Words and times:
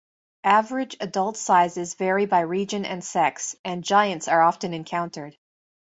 Average 0.49 0.97
adult 0.99 1.37
sizes 1.37 1.93
vary 1.93 2.25
by 2.25 2.39
region 2.39 2.85
and 2.85 3.03
sex, 3.03 3.55
and 3.63 3.83
'giants' 3.83 4.27
are 4.27 4.41
often 4.41 4.73
encountered. 4.73 5.37